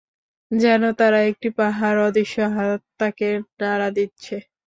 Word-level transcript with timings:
যেন 0.51 0.83
তারা 0.99 1.19
একটি 1.29 1.47
পাহাড়, 1.57 1.99
অদৃশ্য 2.07 2.37
হাত 2.55 2.79
তাকে 2.99 3.27
নাড়া 3.59 3.89
দিচ্ছে। 3.97 4.35